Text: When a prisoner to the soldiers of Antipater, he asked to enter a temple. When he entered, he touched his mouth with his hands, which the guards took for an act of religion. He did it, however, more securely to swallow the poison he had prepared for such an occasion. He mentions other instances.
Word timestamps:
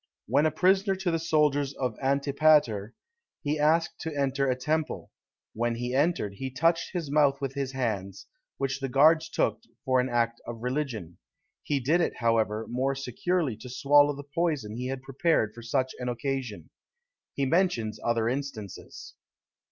When 0.25 0.47
a 0.47 0.51
prisoner 0.51 0.95
to 0.95 1.11
the 1.11 1.19
soldiers 1.19 1.73
of 1.75 1.95
Antipater, 2.01 2.95
he 3.43 3.59
asked 3.59 3.99
to 3.99 4.17
enter 4.17 4.49
a 4.49 4.55
temple. 4.55 5.11
When 5.53 5.75
he 5.75 5.93
entered, 5.93 6.33
he 6.37 6.49
touched 6.49 6.91
his 6.93 7.11
mouth 7.11 7.39
with 7.39 7.53
his 7.53 7.73
hands, 7.73 8.25
which 8.57 8.79
the 8.79 8.89
guards 8.89 9.29
took 9.29 9.61
for 9.85 9.99
an 9.99 10.09
act 10.09 10.41
of 10.47 10.63
religion. 10.63 11.19
He 11.61 11.79
did 11.79 12.01
it, 12.01 12.15
however, 12.17 12.65
more 12.67 12.95
securely 12.95 13.55
to 13.57 13.69
swallow 13.69 14.15
the 14.15 14.23
poison 14.23 14.75
he 14.75 14.87
had 14.87 15.03
prepared 15.03 15.53
for 15.53 15.61
such 15.61 15.93
an 15.99 16.09
occasion. 16.09 16.71
He 17.35 17.45
mentions 17.45 17.99
other 18.03 18.27
instances. 18.27 19.13